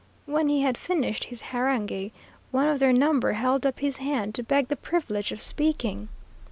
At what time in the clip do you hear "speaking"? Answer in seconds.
5.39-6.07